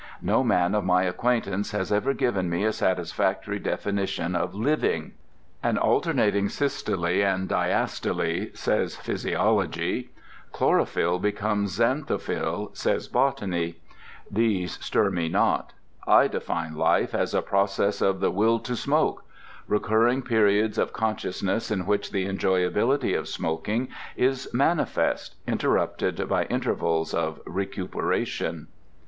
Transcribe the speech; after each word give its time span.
No 0.23 0.43
man 0.43 0.73
of 0.73 0.83
my 0.83 1.03
acquaintance 1.03 1.73
has 1.73 1.91
ever 1.93 2.15
given 2.15 2.49
me 2.49 2.65
a 2.65 2.73
satisfactory 2.73 3.59
definition 3.59 4.33
of 4.35 4.55
living. 4.55 5.13
An 5.61 5.77
alternating 5.77 6.49
systole 6.49 7.05
and 7.05 7.47
diastole, 7.47 8.49
says 8.57 8.95
physiology. 8.95 10.09
Chlorophyl 10.53 11.21
becoming 11.21 11.67
xanthophyl, 11.67 12.75
says 12.75 13.07
botany. 13.09 13.75
These 14.31 14.83
stir 14.83 15.11
me 15.11 15.29
not. 15.29 15.73
I 16.07 16.27
define 16.27 16.75
life 16.75 17.13
as 17.13 17.35
a 17.35 17.43
process 17.43 18.01
of 18.01 18.21
the 18.21 18.31
Will 18.31 18.57
to 18.61 18.75
Smoke: 18.75 19.23
recurring 19.67 20.23
periods 20.23 20.79
of 20.79 20.93
consciousness 20.93 21.69
in 21.69 21.85
which 21.85 22.11
the 22.11 22.25
enjoyability 22.25 23.15
of 23.15 23.27
smoking 23.27 23.87
is 24.15 24.51
manifest, 24.51 25.35
interrupted 25.45 26.27
by 26.27 26.45
intervals 26.45 27.13
of 27.13 27.39
recuperation. 27.45 28.65